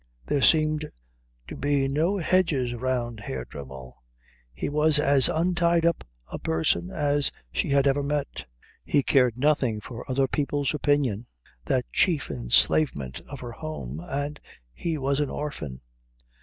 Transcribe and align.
There 0.25 0.41
seemed 0.41 0.89
to 1.45 1.55
be 1.55 1.87
no 1.87 2.17
hedges 2.17 2.73
round 2.73 3.19
Herr 3.19 3.45
Dremmel. 3.45 4.01
He 4.51 4.67
was 4.67 4.97
as 4.97 5.29
untied 5.29 5.85
up 5.85 6.03
a 6.31 6.39
person 6.39 6.89
as 6.89 7.31
she 7.51 7.69
had 7.69 7.85
ever 7.85 8.01
met. 8.01 8.45
He 8.83 9.03
cared 9.03 9.37
nothing 9.37 9.79
for 9.79 10.03
other 10.09 10.27
people's 10.27 10.73
opinion, 10.73 11.27
that 11.65 11.85
chief 11.91 12.31
enslavement 12.31 13.21
of 13.27 13.41
her 13.41 13.51
home, 13.51 13.99
and 14.03 14.39
he 14.73 14.97
was 14.97 15.19
an 15.19 15.29
orphan. 15.29 15.81